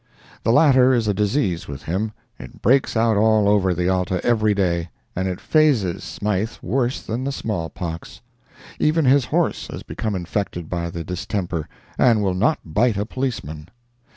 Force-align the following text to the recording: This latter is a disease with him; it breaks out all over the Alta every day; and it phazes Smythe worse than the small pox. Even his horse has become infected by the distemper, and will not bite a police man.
This 0.43 0.51
latter 0.51 0.95
is 0.95 1.07
a 1.07 1.13
disease 1.13 1.67
with 1.67 1.83
him; 1.83 2.11
it 2.39 2.59
breaks 2.63 2.97
out 2.97 3.17
all 3.17 3.47
over 3.47 3.71
the 3.71 3.87
Alta 3.87 4.19
every 4.25 4.55
day; 4.55 4.89
and 5.15 5.27
it 5.27 5.37
phazes 5.39 6.01
Smythe 6.01 6.53
worse 6.63 7.03
than 7.03 7.23
the 7.23 7.31
small 7.31 7.69
pox. 7.69 8.21
Even 8.79 9.05
his 9.05 9.25
horse 9.25 9.67
has 9.67 9.83
become 9.83 10.15
infected 10.15 10.69
by 10.71 10.89
the 10.89 11.03
distemper, 11.03 11.67
and 11.99 12.23
will 12.23 12.33
not 12.33 12.57
bite 12.65 12.97
a 12.97 13.05
police 13.05 13.43
man. 13.43 13.67